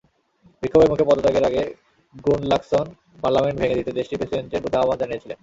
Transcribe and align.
বিক্ষোভের 0.63 0.91
মুখে 0.91 1.07
পদত্যাগের 1.09 1.47
আগে 1.49 1.61
গুনলাগসন 2.25 2.85
পার্লামেন্ট 3.23 3.57
ভেঙে 3.59 3.77
দিতে 3.79 3.91
দেশটির 3.97 4.19
প্রেসিডেন্টের 4.19 4.61
প্রতি 4.63 4.77
আহ্বান 4.77 4.97
জানিয়েছিলেন। 5.01 5.37